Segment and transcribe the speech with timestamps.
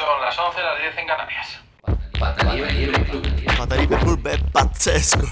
[0.00, 1.60] Son las 11, las 10 en Canarias.
[2.18, 5.26] Pata Libre Club è pazzesco.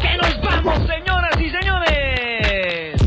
[0.00, 3.02] ¡Que nos vamos, señoras y señores!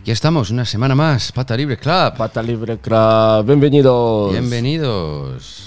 [0.00, 2.16] Aquí estamos, una semana más, Pata Libre Club.
[2.16, 4.32] Pata Libre Club, bienvenidos.
[4.32, 5.65] Bienvenidos.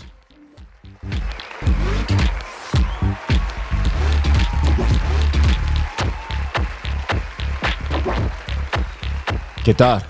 [9.68, 10.02] ¿Qué tal?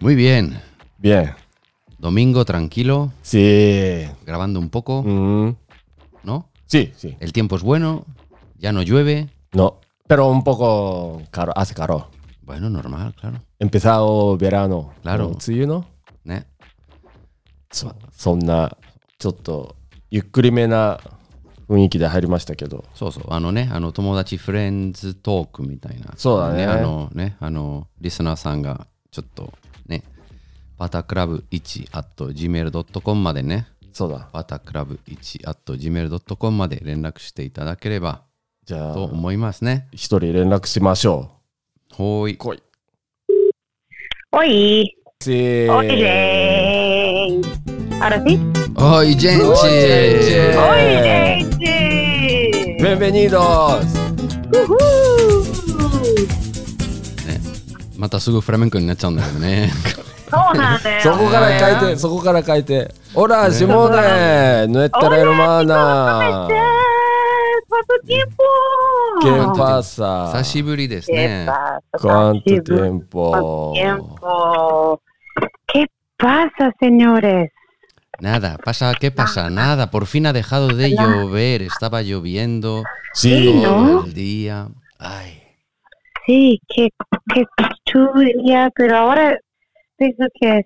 [0.00, 0.60] Muy bien.
[0.98, 1.32] Bien.
[1.98, 4.06] Domingo tranquilo, Sí.
[4.24, 5.56] grabando un poco, Mm,
[6.24, 6.48] ¿no?
[6.66, 7.16] Sí, sí.
[7.20, 8.04] El tiempo es bueno,
[8.56, 9.28] ya no llueve.
[9.52, 12.06] No, pero un poco caro, hace calor.
[12.42, 13.40] Bueno, normal, claro.
[13.58, 14.92] Empezado verano.
[15.02, 15.30] Claro.
[15.46, 15.84] 梅雨の
[16.24, 16.46] ね。
[17.70, 18.76] そそんな、
[19.18, 19.76] ちょっと、
[20.10, 20.98] ゆっくりめな
[21.68, 22.84] 雰囲気で入りましたけど。
[22.94, 26.14] そうそう、あのね、あの友達フレンズトークみたいな。
[26.16, 29.53] そうだねあのね、あの、リスナーさんが ちょっと
[29.87, 30.03] ね、
[30.79, 34.27] バタクラブ1 at gmail.com までね、そうだ。
[34.33, 38.23] バタクラブ1 at gmail.com まで連絡していただければ、
[38.65, 39.87] じゃあ、と思いますね。
[39.91, 41.29] 一人連絡しましょ
[41.91, 41.95] う。
[41.95, 42.37] ほーい。
[42.37, 42.63] 来い。
[44.31, 44.97] ほい。
[45.21, 48.03] せーおいでー。
[48.03, 48.37] アラフィ
[48.75, 51.51] おいジェンチほいジェン
[52.77, 53.95] チベンベニードス
[54.65, 55.02] フフ
[58.02, 59.70] またすぐフラメンコになっちゃうんだけどね。
[60.30, 61.00] そうなんだよ。
[61.02, 62.92] そこから書いて、そこから書いて。
[63.14, 66.48] オラ、シモーネ、ヌエッタラエロマーナ
[67.68, 68.42] ¿Cuánto tiempo?
[69.22, 70.32] ¿Qué pasa?
[70.32, 71.46] 久しぶりです ¿Qué ね。
[71.46, 71.80] pasa?
[72.02, 73.72] ¿Cuánto ¿Cuánto tiempo?
[73.74, 75.02] tiempo?
[75.72, 77.50] ¿Qué pasa, señores?
[78.20, 79.48] Nada, pasa, ¿qué pasa?
[79.50, 81.62] Nada, por fin ha dejado de llover.
[81.62, 82.82] Estaba lloviendo
[83.12, 84.68] Sí, todo el día.
[84.98, 85.42] Ay,
[86.26, 86.88] Sí, qué,
[87.34, 87.44] qué
[87.93, 89.37] lluvia, pero ahora
[89.97, 90.65] pienso que es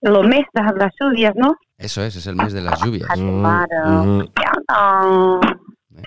[0.00, 1.54] los meses de las lluvias, ¿no?
[1.78, 3.08] eso es, es el mes de las lluvias.
[3.08, 3.76] 始まる。
[3.84, 5.40] うんやだ
[5.90, 6.02] ね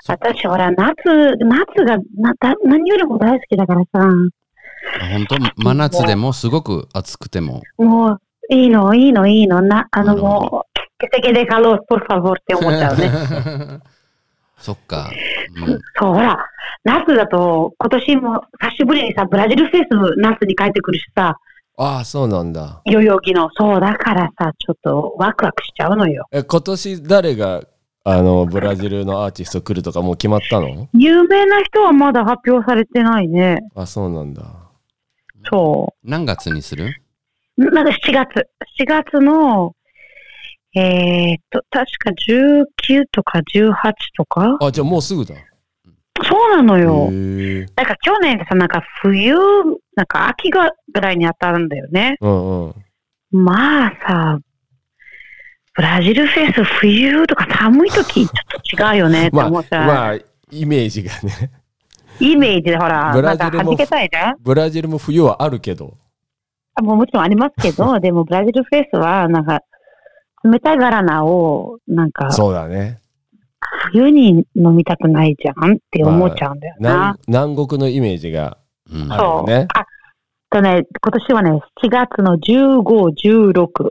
[0.00, 4.08] そ私ほら夏夏がなだ何よりも大好きだからさ
[5.12, 7.62] 本当真夏でもすごく暑くても。
[7.76, 13.80] もういいのいいのいいのなあのなるほどもう que se quede calor por favor って思っちゃうね
[14.58, 15.10] そっか。
[15.56, 15.80] うん。
[15.98, 16.38] そうほら
[16.84, 21.38] 夏だと今年も久しぶりにさブラジルフェス夏に帰ってくるしさ。
[21.80, 22.82] ああ、そうなんだ。
[22.86, 23.48] 代々木の。
[23.56, 26.26] そうだからさちょっとワクワクしちゃうのよ。
[26.32, 27.62] え、今年誰が、
[28.04, 30.88] あの、ブラジルのアーティスト来るとかもう決まったの？
[30.94, 33.60] 有名な人はまだ発表されてないね。
[33.76, 34.42] あ、そうなんだ。
[35.50, 37.00] そ何月にする？
[37.58, 38.48] うなんか7月。
[38.80, 39.72] 7月の
[40.74, 43.72] えー、っと確か19とか18
[44.16, 44.56] とか？
[44.60, 45.34] あ、じゃあもうすぐだ。
[45.34, 45.44] へ
[46.24, 47.08] そうなのよ。
[47.12, 47.66] え。
[47.76, 49.34] なんか去年さ、なんか冬、
[49.94, 52.16] なんか秋がぐらいに当たるんだよね。
[52.20, 52.74] うんうん。
[53.30, 54.38] まあさ、
[55.74, 59.86] ブラジルフェス冬とか寒い時ちょっと違うよねって まあ、思っちゃう。
[59.86, 60.14] まあ、
[60.50, 61.50] イメージがね。
[62.20, 64.36] イメージでほら、ブラジルも弾けたいじゃん？
[64.40, 65.94] ブラジルも冬はあるけど。
[66.74, 69.60] あもうもちろんありますけど、 でもブラジルフェスはなんか
[70.44, 73.00] 冷たいガラナをなんかそうだね。
[73.92, 77.18] 冬に飲みたくないじゃんって思っちゃうんだよな。
[77.26, 78.58] 南南国のイメージが
[78.90, 79.66] うんあるよね。
[79.74, 79.84] あ
[80.50, 81.50] とね、今年はね、
[81.82, 82.82] 7月の15、
[83.54, 83.90] 16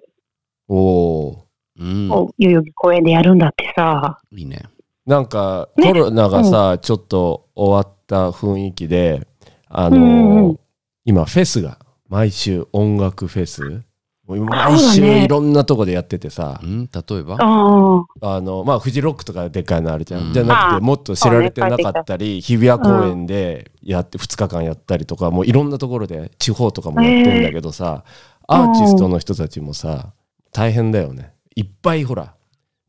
[0.69, 1.47] おお
[1.79, 2.11] うん。
[2.11, 4.19] を代々木公園でやるんだってさ。
[4.31, 4.63] いいね。
[4.63, 4.69] ー。
[5.05, 9.27] なんか、ねコロナがさ、ちょっと終わった雰囲気で、
[9.69, 10.59] あのーうんうん
[11.05, 13.81] 今、フェスが、毎週音楽フェス
[14.27, 14.39] 毎
[14.77, 15.23] そうだ週ね。
[15.23, 17.37] いろんなとこでやっててさ、うん、例えば？
[17.39, 20.27] あの、まあ、フジロックとかでっかいのあるじゃん。
[20.27, 20.33] うん。
[20.33, 28.03] じゃなくて、もっと知られてなかったり、日比谷公園でやって、2日間やったりとか、もういろんなところで、地方とかもやってんだけどさ、
[28.47, 30.13] アーティストの人たちもさ、
[30.51, 31.33] 大変だよね。
[31.55, 32.33] いっぱいほら、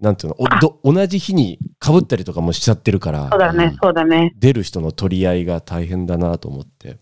[0.00, 4.32] なんていうの、おど同じ日に被ったりとかもしちゃってるから、そうだね、そうだね。
[4.38, 6.98] 出る人の取り合いが大変だなと思って。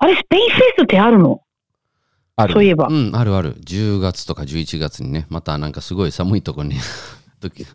[0.00, 1.40] あれ、スペインフェスってあるの？
[2.36, 2.52] ある。
[2.52, 2.92] そういえばう。
[2.92, 3.54] ん、あるある。
[3.56, 6.76] 10月とか11月にね、またなんかすごい寒いとこに。
[7.40, 7.66] 時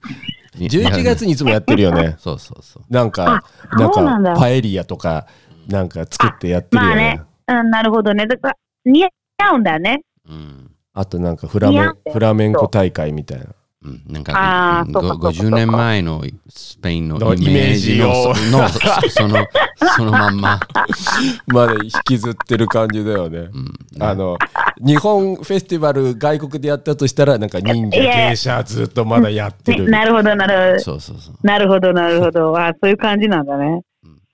[0.56, 2.16] に11月にいつもやってるよね。
[2.22, 2.84] そうそうそう。
[2.90, 5.28] なんか、あなんそうなんだか、パエリアとか、
[5.68, 7.62] なんか作ってやってるよねまあね。。
[7.62, 8.28] うん、なるほどね。
[8.28, 9.10] だから、似合
[9.56, 10.02] うんだよね。
[10.28, 10.72] うん。
[10.94, 13.46] あとなんかフラメフラメンコ大会みたいな。
[13.83, 18.36] うん、なんかあーごそうかそうかそうか50年前のスペインののイメージのそ
[19.10, 19.48] その
[19.98, 20.60] そのまんま、
[21.48, 23.39] まだ引きずってる感じだよね。
[23.39, 24.38] うん、あの、
[24.80, 29.89] 日本フェスティバル外国でやったとしたら、なんか忍者芸者ずっとまだやってねる。
[29.89, 30.80] なるほど、なるほど。
[30.80, 32.57] そうそうそうなるほど、なるほど。
[32.57, 33.81] あそういう感じなんだね。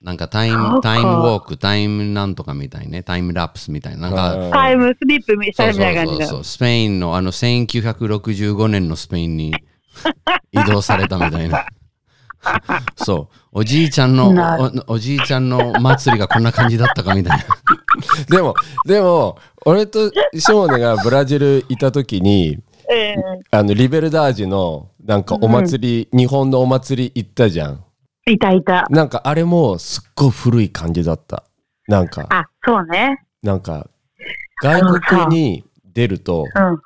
[0.00, 3.02] なんかタイムタイムウォークタイムなんとかみたいね。
[3.02, 4.10] タイムラプスみたいな。
[4.10, 6.18] なんかうんタイムスリップみたいな感じの。
[6.18, 9.52] そうそうスペインのあの1965年のスペインに
[10.52, 11.66] 移動されたみたいな。
[12.96, 13.36] そう。
[13.52, 17.44] おじいちゃんのなおおじいちゃんの祭りがこんな感じだったかみたいな。
[18.30, 18.54] でも、
[18.86, 22.58] でも、俺とショーネがブラジルいた時に、
[22.90, 23.16] ええ。
[23.50, 27.84] あの、リベルダージの、なんかお祭り、日本のお祭り行ったじゃん。
[28.30, 28.86] いたいた。
[28.90, 31.44] なんかあれもすっごい古い感じだった。
[31.86, 33.24] なんか、あ、そうね。
[33.42, 33.88] なんか、
[34.62, 36.80] 外国に出ると、うん。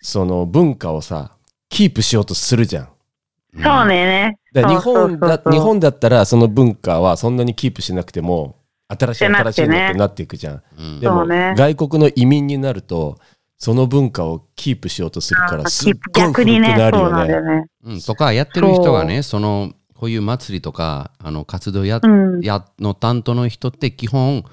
[0.00, 1.32] その文化をさ、
[1.68, 2.84] キープしようとするじゃん。
[2.84, 8.56] そうそうそう本だ日本だったらその文化はそんなにキープしなくても
[8.88, 10.62] 新しい新しいのってなっていくじゃん。
[10.78, 13.18] うんでも、ね外国の移民になると
[13.58, 17.26] その文化をキープしようとするからあすっごい逆にね古くな、るそうなよね。
[17.26, 17.66] んだよね。
[17.84, 22.40] うん、とかやってる人がねそのこういう祭りとかあの活動や,、うん。
[22.40, 24.44] やの担当の人って基本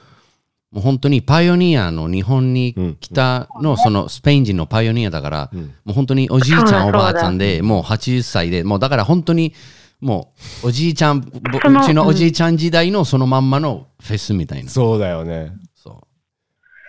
[0.73, 9.53] もう本当にパイオニアの日本に来たの、そのスペイン人のパイオニアだから、うんもう本当におじいちゃんおばあちゃんでもう80歳でもうだから本当に
[10.01, 15.53] もうおじいちゃんうちのおじいちゃん時代のそのまんまのフェスみたいな、そうだよね。
[15.75, 15.97] そう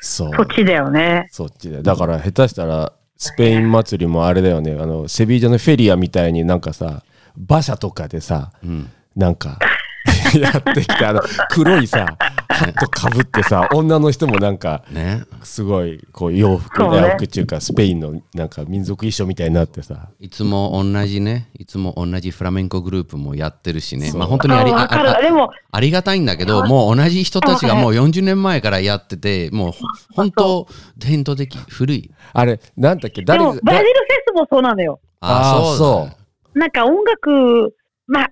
[0.01, 0.35] そう。
[0.35, 1.29] そっちだよね。
[1.31, 1.83] そっちで。
[1.83, 4.79] だから下手したらスペイン祭りもあれだよね。
[4.81, 7.03] あのセビージャのフェリアみたいになんかさ
[7.36, 9.58] 馬車とかでさうん、なんか
[10.38, 12.16] やってきてあの黒いさ
[12.54, 15.25] ハットかぶってさ女の人もなんかね。
[15.42, 20.08] すごいこう洋服洋服っていうかスペインのなんか民族衣装みたいになってさ。
[20.20, 21.48] いつも同じね。
[21.58, 24.08] いつも同じフラメンコグループもやってるしね。
[24.08, 24.20] そう。
[24.20, 25.22] まあ本当にありああわかある。
[25.25, 29.78] でも、ありがたいんだけど、もう同じ人たちがもう40年前からやってて、もうほ
[30.14, 32.10] 本当伝統的、古い。
[32.32, 35.00] あれなんだっけで誰がもブラジルフェスもそうなのよ。
[35.20, 36.24] あーそうだ
[36.55, 37.75] なんか音楽、
[38.06, 38.31] まあ、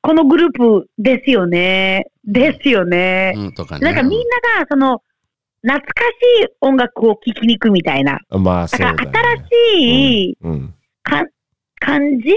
[0.00, 2.06] このグループですよね。
[2.24, 3.32] ですよね。
[3.36, 3.84] うん、とかね。
[3.84, 5.00] なんかみんなが、その、
[5.64, 6.02] 懐か
[6.40, 8.18] しい音楽を聴きに行くみたいな。
[8.30, 11.24] まあそだからうだね新しいうんか
[11.80, 12.36] 感じ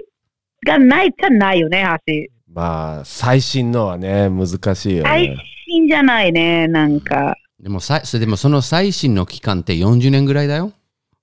[0.66, 2.14] がないじゃないよね、橋。
[2.54, 5.38] まあ最新のはね難しいよ最ね
[5.68, 7.36] 新じゃないね、なんか。
[7.60, 10.72] でもさそれでもその最新の期間って40年ぐらいだよ。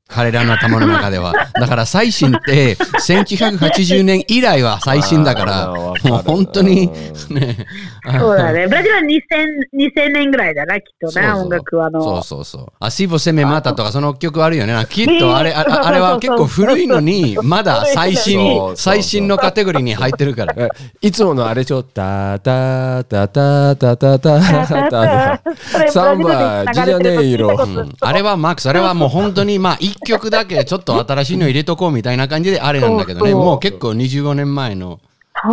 [0.07, 1.33] 彼らの頭の中では。
[1.55, 6.91] だから最新って1980年以来は最新だから、もう本当に
[7.31, 7.67] うんね。
[8.19, 8.67] そうだね。
[8.67, 9.11] ブラジルは2000
[9.75, 12.03] 2000年ぐらいだな、きっとね、そうそう音楽はあの。
[12.03, 12.73] そうそうそう。
[12.79, 14.75] アシボセメマタとかその曲あるよね。
[14.91, 20.55] きっねとあれ、あれは結構古いのに、まだ最新最新のカテゴリーに入ってるから。
[20.65, 20.69] え
[21.01, 25.43] いつものあれでしょタタタタタタタタタ
[25.91, 27.57] サンバジャネイロ
[28.01, 35.01] あれはマックス、あれはもう本当にまあ一曲だけちょっと新しいの入れとこうみたいな感じであれなんだけどね、そうそうもう結構25年前の。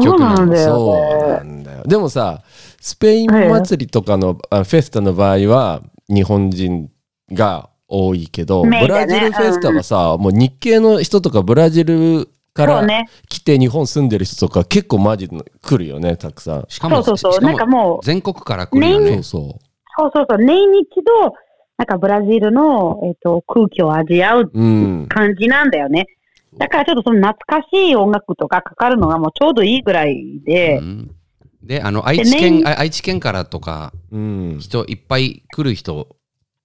[0.02, 2.44] そうなんだそうよ、なんだよでもさ
[2.80, 6.90] スペイン祭りとかの、あフェスタの場合は日本人
[7.32, 12.86] が多いけど、ねラジルフェスタはさ、もう日系の人とかブラジルから。
[13.30, 16.66] 来て日本住んでる人とか結構マジで来るよねたくさん。
[16.68, 19.42] しかも、そうそうそうしかもなんかもう全国から来るよねそう。
[19.42, 20.38] そそうそうそう。
[20.46, 21.34] 年に一度、
[21.82, 24.52] なんかブラジルの、えっと空気を味わうう。
[24.54, 25.08] うん。
[25.08, 26.06] 感じなんだよね。
[26.56, 31.16] だからちょっとその懐かしい音楽とかかかるのがもうちょうどいいぐらいで、うん
[31.64, 34.58] で、あの愛知県、でねあ愛知県からとか、うん。
[34.60, 36.08] 人いっぱい来る人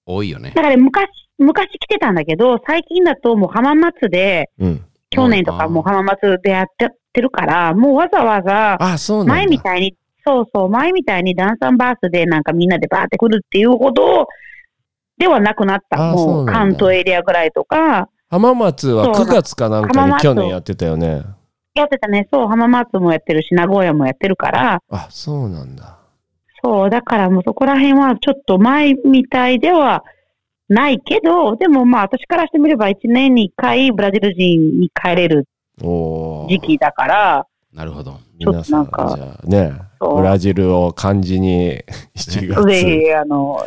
[0.05, 0.52] 多いよね。
[0.55, 4.85] だから昔、昔来てたんだけど、最近だともう浜松で、うん。
[5.11, 6.67] 去年とかもう浜松でやっ
[7.12, 8.76] てるから、もうわざわざ。
[9.25, 14.26] 前みたいに、そうそう、前みたいにダンサンバースでなんかみんなでバーって来るっていうほど
[15.18, 16.12] ではなくなった。
[16.12, 21.23] もう関東エリアぐらいとか、浜松は9月かなんかに去年やってたよね。
[21.75, 25.99] やってたね、そう、浜松もやってるし、名古屋もやってるから、あ、そうなんだ。
[26.64, 30.02] そう、だからもうそこら辺はちょっと前みたいでは
[30.68, 35.46] ないけど、でもまあ私からしてみれば1年に1回ブラジル人に帰れる
[35.78, 38.18] 時期だから、なるほど。
[38.38, 41.78] 皆さん、ちょっとなんかじゃあね、ブラジルを漢字に
[42.16, 42.64] 7月。
[42.64, 43.61] ぜひ、あの、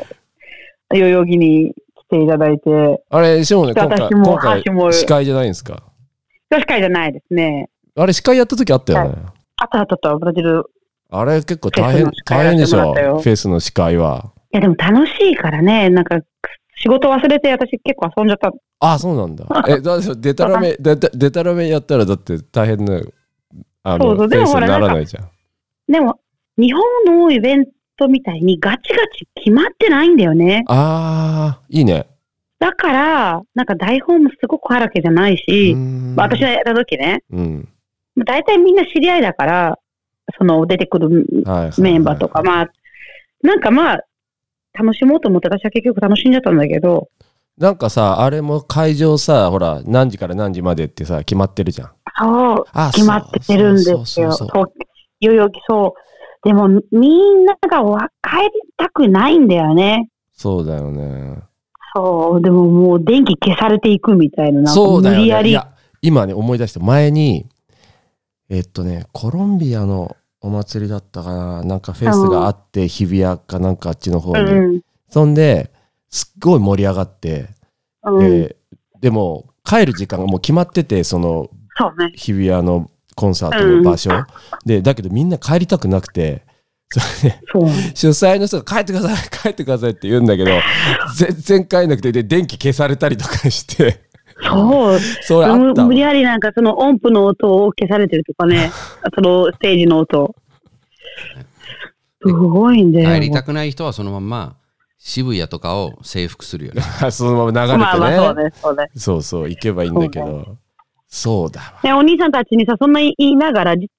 [0.89, 5.83] 代々木に来ていただいて、あれ、しもね、今回、私も今回司会じゃないんですか？
[6.51, 7.69] 女子会じゃないですね。
[7.95, 9.15] あれ、司会やった時あったよね。
[9.57, 10.63] あとあととブラジル。
[11.11, 12.93] あれ、結構大変大変でしょ？
[12.93, 14.31] フェスの司会は。
[14.51, 16.19] いやでも楽しいからね、なんか
[16.77, 18.51] 仕事忘れて私結構遊んじゃった。
[18.79, 19.45] あ、そうなんだ。
[19.67, 23.01] え、だってデタラメ、デタデタラメやったらだって大変な、
[23.83, 25.29] あの、そうそうフェスにならないじゃん。
[25.91, 26.19] でも、
[26.57, 27.65] 日本のイベン
[27.99, 30.63] トみたいにガチガチ決まってないんだよね。
[30.67, 32.07] あー、いいね。
[32.59, 37.69] だから、なんか台本もすごくあるわけじゃないし、うんまあ私がやった時ね、うん。
[38.25, 39.79] 大体みんな知り合いだから、
[40.37, 41.25] その出てくる。
[41.77, 42.67] メンバーとか、まあ、
[43.41, 44.03] なんかまあ、
[44.73, 47.09] 楽しもうと思って私は結局楽しんじゃったんだけど、
[47.57, 51.91] なんかさ、あれも会場さ、ほら、何時から何時までってさ、決まってるじゃん。
[52.17, 53.97] そう、あ決まってるんですよ。
[53.97, 54.73] そうそうそうそう
[55.21, 55.93] 代々木そう。
[56.43, 60.09] でも、みんながわ帰りたくないんだよね。
[60.33, 61.37] そうだよね。
[61.95, 65.21] そう、でももう電気消されていくみたいな、そうだよね。
[65.21, 65.51] い無理やり。
[65.51, 67.47] や、今ね、思い出して、前に、
[68.49, 74.43] えっとね、コロンビアのお祭りだったかな、なんかフェスがあって、日比谷かなんかあっちの方に。
[74.43, 74.81] うん。
[75.09, 75.71] そんで、
[76.09, 77.49] すっごい盛り上がって、
[78.03, 78.19] うん。
[78.19, 78.55] で
[79.01, 81.49] でも、帰る時間がもう決まってて、その。
[82.15, 84.11] 日比谷のコンサートの場所。
[84.65, 86.43] で、だけどみんな帰りたくなくて、
[86.89, 87.41] それで。
[87.93, 90.51] 主催の人が帰ってください、 帰ってくださいって言うんだけど、
[91.17, 94.01] 全然帰んなくて、で、電気消されたりとかして、
[94.41, 94.99] そう。
[95.21, 98.71] それあったわ無無理やりなんかその音符の音を消されてるとかね、
[99.13, 100.33] そのステージの音。
[102.25, 103.13] すごいんだよ。
[103.13, 104.55] 帰りたくない人はそのまんま
[104.97, 106.81] 渋谷とかを征服するよね。
[107.11, 107.77] そのまま流れてね。
[107.77, 108.89] まあまあそう。
[108.95, 110.57] そうそう、行けばいいんだけど。
[111.09, 111.79] そうだわ。
[111.83, 113.89] ね、お兄さんたちにさ、そんな言いながら、実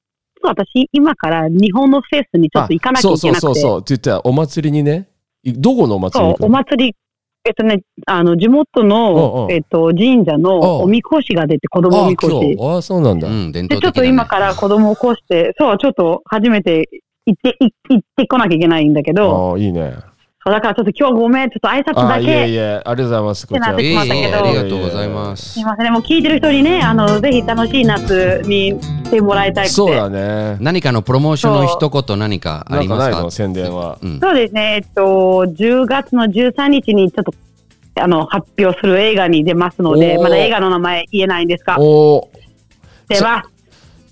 [0.42, 3.40] は私、今から日本のフェスにちょっと行かなきゃいけなくて。
[3.40, 3.80] そうそうそうそう。
[3.80, 5.08] って言ったら、お祭りにね、
[5.42, 6.96] いどこのお祭りそうお祭り、
[7.44, 12.56] えっとね、あの、地元の、んえっと、神社うんのおみこしが出て、子供おみこし。
[12.60, 13.28] ああそうなんだ。
[13.28, 13.80] うん、伝で、統的だ、ね。
[13.80, 16.88] ちょっと今から子供を起こして、そう、ちょっと初めて
[17.26, 19.94] 行って、い行ってこなきゃいけないんだけど、ああ、いいね。
[20.42, 22.48] そうだからちょっと今日ごめん、ちょっと挨拶あいえだけ。
[22.48, 23.46] いえ、ありがとうございます。
[23.46, 25.64] こちらありがとうございますすい。
[25.64, 29.74] ませんね、もう聞いてる人にね、あの、ぜひ楽しい夏にしてもらいたいくて。
[29.74, 30.56] そうだね。
[30.60, 33.04] 何かのプロモーションの一言何かありますか？
[33.08, 33.30] かないの？
[33.30, 33.98] 宣伝は。
[34.00, 35.02] うん、そうですね、えっと、
[35.44, 37.34] 10月の13日にちょっと、
[38.02, 42.30] あの、発表する映画に出ますので、まだ映画の名前言えないんですが、おお、
[43.08, 43.50] 出ます。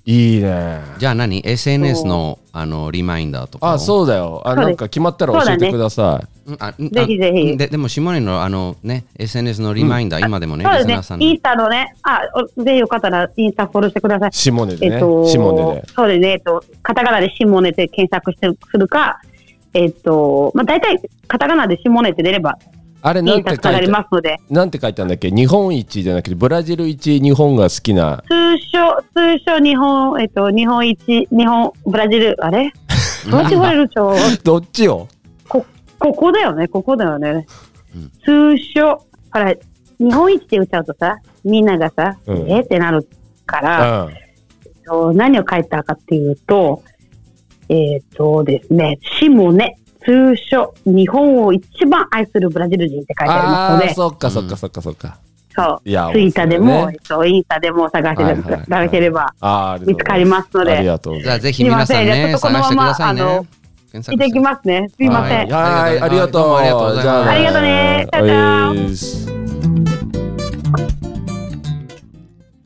[0.04, 0.80] いいね。
[0.98, 4.42] じゃあ何 ?SNS のあのリマインダーとかをあ、そうだよ。
[4.44, 6.50] あ、なんか決まったら教えてください。
[6.50, 12.20] うんあうんぜひぜひあででも、下根のあのね、SNS のリマインダー、今でもね、そうですね、インスタのね、あ、
[12.56, 14.32] おぜひよかったらインスタフォローしてください。
[14.32, 14.94] 下根でね。
[14.94, 15.84] えっと、下根で。
[15.94, 19.20] そうですね、えっと、カタカナで下根って検索してするか、
[19.74, 22.58] えっと、まあ、大体、カタカナで下根って出れば、
[23.00, 25.30] あれイなんて書ンスタつながりいてますので、なんて書いてあるんだっけ？
[25.30, 28.22] 日本一じゃなくて、ブラジル一日本が好きな？
[28.28, 32.72] 通称、通称日本、えっと、日本一、日本、ブラジル、あれ？
[33.30, 34.14] どって言われるちょ
[34.44, 35.06] どっちよ？
[35.48, 35.64] こ、
[35.98, 37.46] ここだよね、ここだよね。
[37.94, 38.10] うん。
[38.56, 38.96] 通称、
[39.32, 39.54] ほら、
[40.00, 42.50] 日本一って言っちゃうとさ、みんながさ、うん。
[42.50, 43.08] えってなる
[43.46, 44.10] かうら、ん。
[44.86, 46.82] と何を書いたかっていうと、
[47.68, 55.18] えっ、とですね、シモネ、通称、日本を一番愛するブラジル人って書いてありますので、そっかそっかそっかそっか。
[55.54, 59.34] そう、いやツイッターでも、ねえっと、インスタでも探していただければ
[59.80, 61.30] 見つかりますのありで、がとうございます。
[61.30, 63.46] じゃあぜひ皆さんすいませんね、じゃあちょっとこのままあの。
[63.90, 64.86] 検索見ていきますね。
[64.94, 65.38] すいません。
[65.38, 66.56] はい、はいありがとう。
[66.56, 69.38] ありがとうございますじゃねありがとうねチャオチャ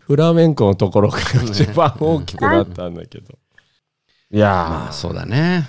[0.00, 3.38] フラメンコのところが一番大きくなったんだけど。
[4.32, 5.64] いやー、まあそうだね。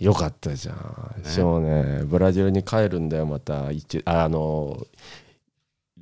[0.00, 1.22] よかったじゃん。
[1.24, 3.70] しもね、ブラジルに帰るんだよ、また。
[3.70, 4.86] 一あの、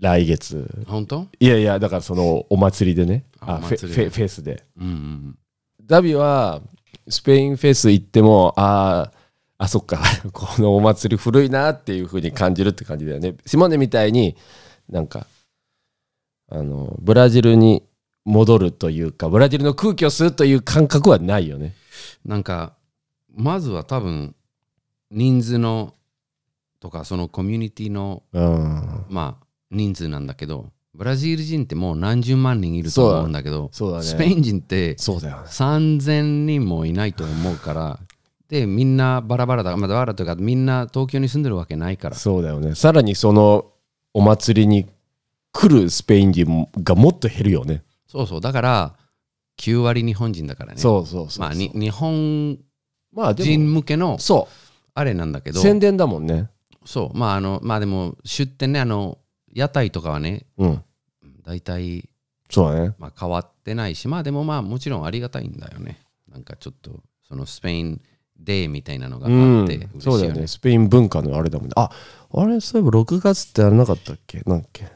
[0.01, 0.85] 来月。
[0.87, 1.27] 本当？
[1.41, 3.25] いやいや、だからそのお祭りでね。
[3.41, 4.65] あフェフェフェスで。
[4.79, 5.39] うんうん。
[5.85, 6.63] ダビは
[7.09, 9.11] スペインフェス行っても、あ
[9.59, 10.01] あ、あ、そっか、
[10.33, 13.35] このお祭り古いなっていう風に感じるって感じだよね。
[13.47, 14.37] シモネみたいに
[14.89, 15.27] なんか、
[16.51, 17.83] あの、ブラジルに
[18.25, 21.75] 戻るというか、ブラジルの空気を吸うという感覚はないよね。
[22.25, 22.75] なんか、
[23.39, 24.35] まずは多分、
[25.11, 25.95] 人数の
[26.81, 29.07] とか、そのコミュニティの、うん。
[29.09, 34.03] まあ、人数なんだけど、ブラジル人ってもう何十万人いると思うんだけど、ね。
[34.03, 35.43] スペイン人ってそうだよね。
[35.47, 38.01] 3000人もいないと思うから、
[38.49, 42.17] で、みんなバラバラだ、まあ、バラとか、みんな東京に住んでるわけないから。
[42.17, 42.75] そうだよね。
[42.75, 43.67] さらにその
[44.15, 44.87] お祭りに
[45.53, 47.85] 来るスペイン人がもっと減るよね。
[48.09, 48.97] そうそう、だから、
[49.59, 50.81] 9割日本人だからね。
[50.81, 51.41] そうそうそう。
[51.41, 52.59] まあ、に日本
[53.13, 54.49] まあで人も、向けのそ
[54.95, 55.53] あれなんだけう。
[55.53, 56.51] ど、宣伝だもんね。
[56.85, 59.19] そう、まあ、あの、まあでも、出店ね、あの、
[59.53, 60.83] 屋台とかはね、うん。
[61.45, 62.09] 大体、
[62.51, 62.95] そうだね。
[62.99, 66.01] まあ、変わってないし、まあでもまあ、もちろんありがたいんだよね。
[66.31, 68.01] なんかちょっと、そのスペイン
[68.39, 70.47] デーみたいなのがあうんって、嬉しいそうだよね。
[70.47, 71.75] スペイン文化のあれだもんね。
[71.77, 71.91] あ、
[72.33, 74.41] あれ、そういえば6月ってあれなかったっけ？
[74.47, 74.87] なんだっけ？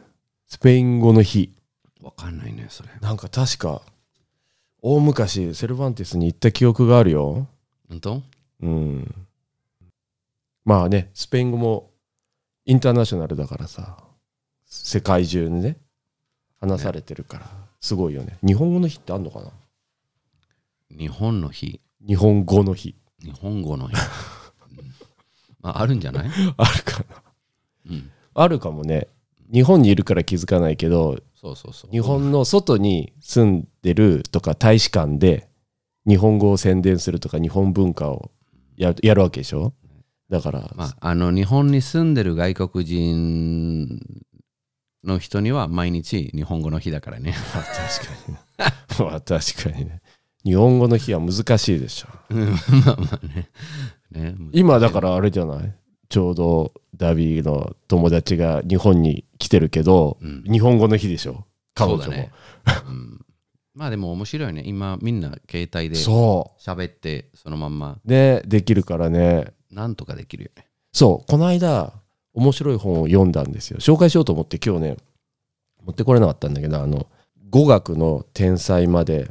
[0.47, 1.55] スペイン語の日。
[2.03, 2.89] わかんないね、それ。
[3.01, 3.83] なんか確か、
[4.81, 7.47] 大昔、セルバンテスに行った記憶があるよ。
[7.93, 8.23] 本当
[8.63, 9.15] うん。
[10.65, 11.91] まあね、スペイン語も
[12.65, 13.99] インターナショナルだからさ、
[14.65, 15.77] 世界中にね、
[16.59, 18.39] 話されてるから、すごいよね。
[18.43, 19.51] 日本語の日ってあんのかな？
[20.97, 22.95] 日本の日、日本語の日。
[23.23, 23.95] 日本語の日。
[25.61, 26.31] まあ、あるんじゃない？
[26.57, 27.23] あるかな
[27.91, 28.11] うん。
[28.35, 29.09] あるかもね
[29.53, 31.91] 日本にいるから気づかないけどそうそうそう。
[31.91, 35.49] 日本の外に住んでるとか大使館で
[36.07, 38.31] 日本語を宣伝するとか日本文化を
[38.77, 39.73] やるやるわけでしょ？
[40.29, 44.01] だから、まあ、あの日本に住んでる外国人
[45.05, 47.35] の人には毎日日本語の日だからね。
[47.55, 48.41] まあ確かにね。
[49.11, 50.01] まあ確かにね。
[50.45, 52.09] 日本語の日は難しいでしょ。
[52.31, 53.49] う んまあまあね。
[54.11, 55.75] ね今だからあれじゃない？
[56.09, 60.43] ちょうどダビーの友達が日本に来てるけど、うん。
[60.45, 61.45] 日本語の日でしょ？
[61.75, 62.05] 彼女も。
[62.05, 62.33] そうだね。
[62.89, 63.25] うん
[63.75, 64.63] まあでも面白いね。
[64.67, 67.93] 今みんな携帯でそ喋ってそのまんま。
[68.05, 69.55] うでできるからね。
[69.71, 70.67] なんとかできるよね。
[70.93, 71.31] そう。
[71.31, 71.93] この間
[72.35, 73.79] 面白い本を読んだんですよ。
[73.79, 74.97] 紹介しようと思って今日ね
[75.85, 77.07] 持ってこれなかったんだけどあの
[77.49, 79.31] 語学の天才まで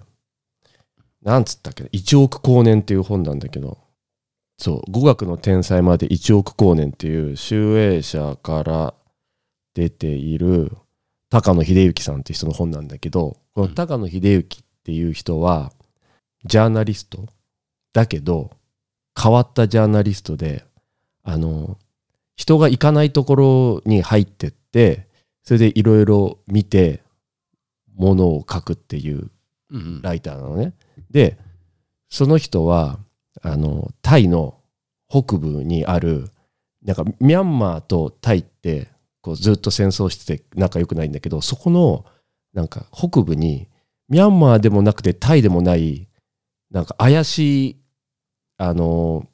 [1.21, 3.77] なんつったっけ1億光年っていう本なんだけど。
[4.57, 4.91] そう。
[4.91, 8.93] 語学の天才まで1億光年っていう集英社から
[9.73, 10.71] 出ている
[11.29, 15.71] 高野秀幸さんっていう人の本なんだけどこの高野秀幸っていう人は
[16.45, 17.27] ジャーナリスト。
[17.93, 18.51] だけど
[19.21, 20.63] 変わったジャーナリストで
[21.23, 21.77] あの
[22.37, 25.07] 人が行かないところに入ってって
[25.43, 27.03] それでいろいろ見て
[27.95, 29.29] ものを書くっていう
[29.69, 30.01] うんうん。
[30.01, 30.73] ライターなのね。
[31.09, 31.37] で
[32.09, 32.99] その人は
[33.41, 34.57] あのタイの
[35.09, 36.29] 北部にある
[36.83, 38.89] なんかミャンマーとタイって
[39.21, 42.05] こうずっと戦争してて仲良くないんだけどそこの
[42.53, 43.67] なんか北部に
[44.09, 46.07] ミャンマーでもなくてタイでもない
[46.69, 47.77] なんか怪しい
[48.57, 49.27] あの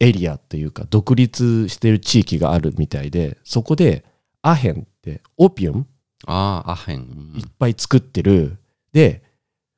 [0.00, 4.04] エリアっていうか独立してる地域があるみたいでそこで
[4.42, 5.86] アヘンってオピウム
[6.26, 6.98] ああ、アヘン。
[6.98, 8.58] うんいっぱい作ってる。
[8.92, 9.22] で、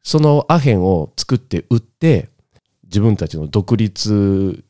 [0.03, 2.31] そのアヘンを作って売って、
[2.85, 4.65] 自分たちの独立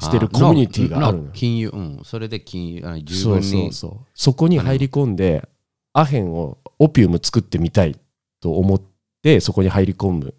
[0.00, 2.00] してるコミュニティがあるのの金融、うん。
[2.04, 3.72] それで金融、あ十分そうそうに。
[3.72, 4.06] そう。
[4.14, 5.48] そこに入り込んで、
[5.92, 7.96] アヘンを、オピウム作ってみたい
[8.40, 8.82] と思っ
[9.22, 10.32] て、そこに入り込むっ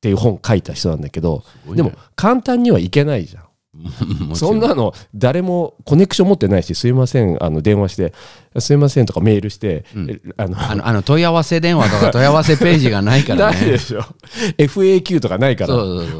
[0.00, 3.44] ていう本書いた人なんだけど、ねでも、簡単にはいけないじゃん。
[4.34, 8.12] そんなの誰もコネクション持ってないし、すいません、あの電話して、
[8.58, 13.78] すいませんとかメールして、うんえあのあのあの問い合わせ電話とか 問い合わせページがないからないでね。
[13.78, 14.00] しょ。
[14.56, 15.76] FAQ とかないから。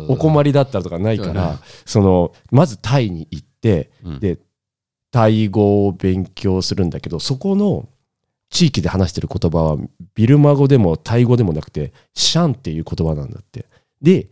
[0.08, 4.38] お困りだったとかないから、そのまずタイに行って、うんで
[5.10, 7.88] タイ語を勉強するんだけどそこの
[8.50, 9.76] 地域で話してる言葉は
[10.14, 13.66] ビルマ語でもタイ語でもなくてシャンっていう言葉なんだって。
[14.00, 14.28] で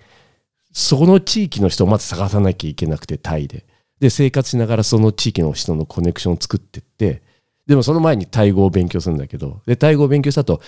[0.73, 3.67] その地域の人をまず探さなきゃいけなくてタイで。
[4.01, 7.23] で生活しながらその地域の人のコネクションを作ってって。
[7.67, 9.63] でもその前にタイ語を勉強するんだけど。
[9.67, 10.61] でタイ語を勉強した後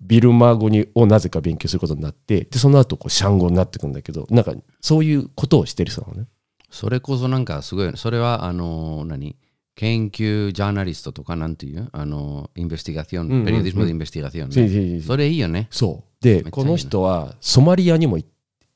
[0.00, 2.44] ビルマ語にをなぜか勉強することになって。
[2.44, 4.26] でその後こうシャン語になってくんだけど。
[4.30, 6.26] なんかそういうことをしてる人なのね。
[6.70, 7.92] それこそなんかすごい。
[7.96, 9.36] それは、あの、何？
[9.76, 14.70] 研究ジャーナリストとかなんていうあの、 investigación、うんうんうん periodismo de investigación そうね。
[14.70, 15.68] そうそうそれいいよね。
[15.70, 18.26] そうでこの人はソマリアにも行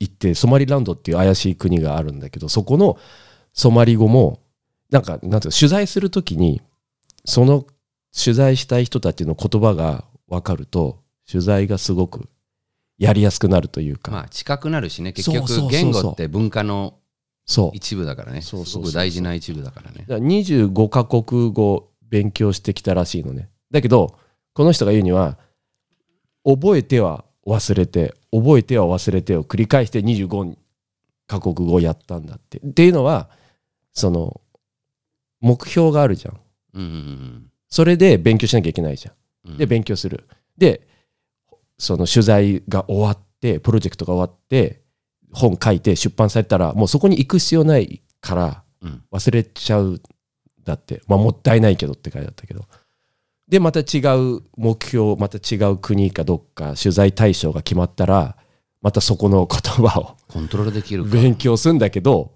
[0.05, 2.99] ってソマリランドっていう怪しい国があるんだけどそこの
[3.55, 4.41] ソマリ語も
[4.91, 6.61] なんかなんていうか取材するときに
[7.25, 7.65] その
[8.15, 12.29] 取材したい人たちの言葉が分かると取材がすごく
[12.99, 15.13] やりやすくなるというか、まあ、近くなるしね。
[15.13, 16.95] 結局言語って文化の
[17.49, 17.71] そう。
[17.73, 18.43] 一部だからね。
[18.43, 20.05] そうすごく大事な一部だからね。
[20.07, 23.49] だから25カ国語勉強してきたらしいのね。
[23.71, 24.19] だけど
[24.53, 25.39] この人が言うには
[26.45, 30.57] 覚えては忘れて覚えては忘れてを繰り返して25
[31.27, 32.59] カ国語やったんだって。
[32.59, 33.31] っていうのは
[33.95, 34.43] その
[35.41, 36.41] 目標があるじゃん。
[36.75, 39.13] うんうんそれで勉強しなきゃいけないじゃ
[39.45, 39.51] うん。
[39.51, 39.57] うん。
[39.57, 39.59] ん。
[39.59, 40.29] で勉強する。
[40.59, 40.87] で
[41.79, 44.83] その取材が終わってプロジェクトが終わって
[45.33, 49.03] 本書いて出版されたらもうそこに行く必要ないからうん。
[49.11, 50.03] 忘れちゃうん
[50.65, 51.03] だって。
[51.09, 52.65] まあもったいないけどって書いてあったけど。
[53.49, 58.37] でまた違う目標また違う国かどっか取材対象が決まったら
[58.83, 61.11] またそこの言葉をコントロールできるか。
[61.11, 62.35] 勉強するんだけど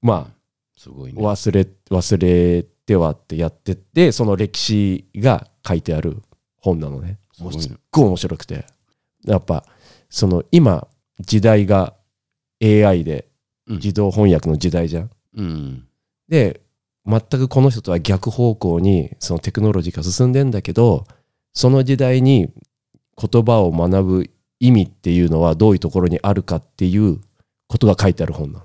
[0.00, 0.30] ま
[0.76, 1.22] すごいね。
[1.22, 6.22] あ忘れ忘れてはってやってってその歴史が書いてある
[6.56, 7.18] 本なのね。
[7.32, 8.64] すっごい面白くて。
[9.24, 9.64] やっぱ
[10.10, 10.86] その今
[11.20, 11.94] 時代が
[12.64, 13.26] AI で
[13.66, 15.86] うん自動翻訳の時代じゃんうん。
[16.28, 16.60] で
[17.06, 21.06] 全くこの人とは逆方向にそのテクノロジーが進んでんだけど
[21.52, 22.48] その時代に
[23.16, 27.20] 言葉を学ぶ意味っていうのはどういうところにあるかっていう
[27.68, 28.64] ことが書いてある本なの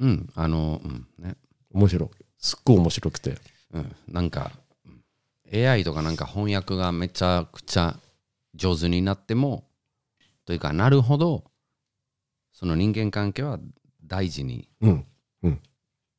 [0.00, 0.28] うん。
[0.34, 1.06] あの、うん。
[1.18, 1.36] ね。
[1.72, 3.36] 面白いすっごい面白くて
[3.72, 3.96] うん。
[4.08, 4.52] なんか、
[4.86, 5.02] うん
[5.50, 7.96] AI とかなんか翻訳がめちゃくちゃ
[8.54, 9.64] 上手になっても、
[10.44, 11.44] というか、なるほど、
[12.58, 13.60] その人間関係は
[14.04, 15.04] 大事にうん。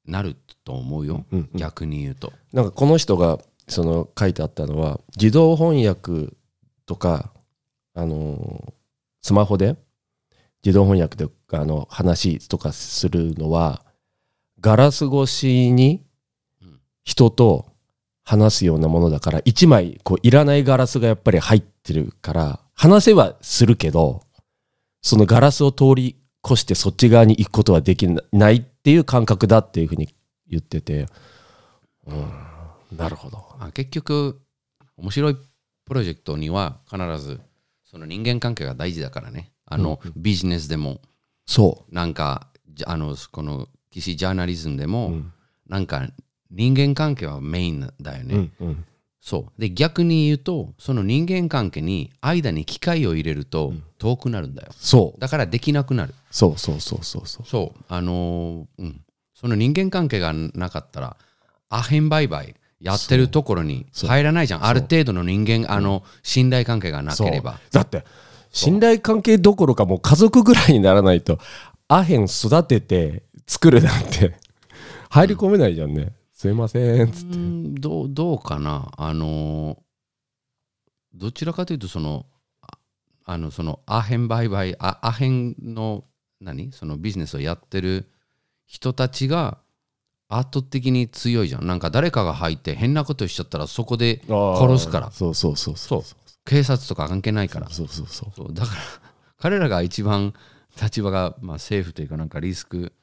[0.05, 1.59] なると思うよ、うんうん。
[1.59, 2.31] 逆に言うと。
[2.53, 6.33] なんかこの人がその書いてあったのは自動翻訳
[6.85, 7.31] とか
[7.93, 8.73] あの
[9.21, 9.75] スマホで
[10.63, 13.83] 自動翻訳であの話とかするのは
[14.61, 16.05] ガラス越しに
[16.61, 17.67] うん人と
[18.23, 24.23] 話すようなものだから一枚こういらないガラスがやっぱり入ってるから話せはするけど
[25.01, 26.15] そのガラスを通り
[26.49, 30.15] 越してそっち側に行くことはできないっていう感覚だっていうふうに
[30.47, 31.07] 言ってて、
[32.07, 32.13] う
[32.95, 33.45] ん、なるほど。
[33.59, 34.41] あ結局
[34.97, 35.37] 面白い
[35.85, 37.39] プロジェクトには必ず
[37.83, 39.51] その人間関係が大事だからね。
[39.65, 41.01] あの、ビジネスでも。
[41.45, 44.87] そなんかじあのこの騎士ジャーナリズムでう。
[44.87, 45.33] も、うん。
[45.67, 46.07] なんか
[46.51, 48.85] 人間関係はメインだよね、うんうん
[49.21, 49.61] そう。
[49.61, 53.83] で逆に言うとその人間関係に間に機械を入れるとうん。
[53.97, 54.69] 遠くなるんだよ。
[54.71, 55.19] そう。
[55.19, 56.13] だからできなくなる。
[56.31, 57.45] そうそうそうそうそう。
[57.45, 57.83] そう。
[57.89, 59.01] あのーうん。
[59.35, 61.17] その人間関係がなかったら
[61.69, 64.65] アヘン売買やってるところに入らないじゃん。
[64.65, 67.59] ある程度の人間あの信頼関係がなければ。
[67.71, 68.05] だって
[68.51, 71.39] 信頼関係どころかもう家族ぐらいにならないと
[71.87, 74.35] アヘン育てて作るなんて
[75.09, 78.89] 入り込めないじゃんね、すいませんつって、うんどうどうかな？
[78.95, 79.77] あのー
[81.13, 82.27] どちらかというとその
[82.61, 82.77] あ
[83.25, 86.05] あのそのアヘン売買あアヘンの
[86.39, 86.71] 何？
[86.71, 88.09] そのビジネスをやってる
[88.65, 89.57] 人たちが
[90.29, 91.67] 圧倒的に強いじゃん。
[91.67, 95.11] なんか誰かが入って変なことしちゃったらそこで殺すから。
[95.11, 96.03] そうそうそうそう
[96.45, 97.69] 警察とか関係ないから。
[97.69, 98.53] そうそうそうそう。
[98.53, 98.81] だから
[99.39, 100.33] 彼らが一番
[100.81, 102.93] 立場が、まあ、政府というかなんかリスク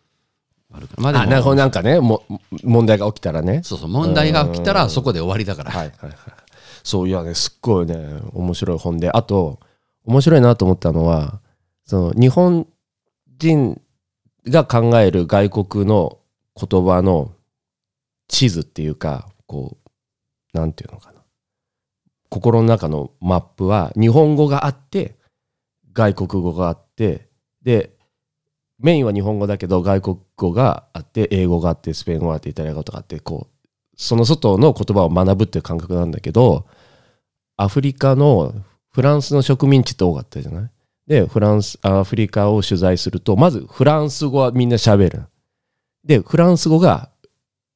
[0.73, 1.03] あるから。
[1.03, 2.25] まああなるほどなんかねも
[2.63, 3.63] 問題が起きたらね。
[3.63, 4.77] そうそう問題が起きたうん。
[4.77, 6.17] らそこで終わりだから、はいはいはい。
[6.83, 7.97] そういやねすっごいね
[8.33, 9.11] 面白い本で。
[9.11, 9.59] あと
[10.05, 11.41] 面白いなと思ったのは
[11.85, 12.67] その日本
[13.39, 13.81] 人
[14.49, 16.19] が考える外国の
[16.61, 17.33] 言葉の
[18.29, 19.77] 地図っていうかこ
[20.55, 21.17] うなんていうのかな。
[22.29, 25.17] 心の中のマップは日本語があって
[25.93, 27.29] 外国語があって
[27.63, 27.96] で
[28.79, 36.67] メインは日本語だけど外国語があって英語があってスペイン語があってイタリア語とかあってこうその外の言葉を学ぶっていう感覚なんだけど
[37.57, 38.55] アフリカの
[38.93, 40.71] フランスの植民地って多かったじゃない？
[41.07, 45.23] でフランスアフリカを取材するとまずフランス語はみんな喋る。
[46.05, 47.11] でフランス語が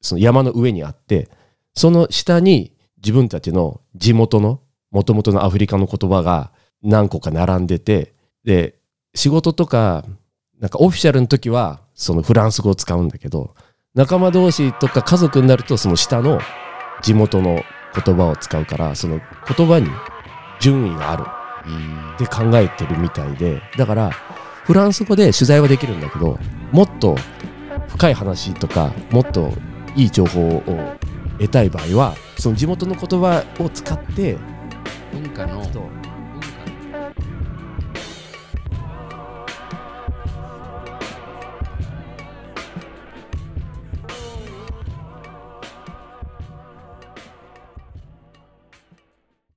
[0.00, 1.28] その山の上にあって
[1.74, 4.60] その下に自分たちの地元の
[4.90, 8.74] もともとのアフリカの言葉が何個か並んでてで
[9.14, 10.04] 仕事とか
[10.60, 13.54] なんかオフィシャルの時はそのフランス語を使うんだけど
[13.94, 16.38] 仲間同士とか家族になるとその下の
[17.02, 17.62] 地元の
[17.94, 19.20] 言葉を使うからその
[19.56, 19.88] 言葉に
[20.60, 21.24] 順位がある。
[21.66, 23.60] うんって考えてるみたいで。
[23.76, 24.10] だから
[24.64, 26.38] フランス語で取材はできるんだけど
[26.70, 27.16] もっと
[27.88, 29.52] 深い話とかもっと
[29.96, 30.62] いい情報を
[31.38, 34.38] 得たい場合はその地元の言葉を使って
[35.12, 35.99] 文化のと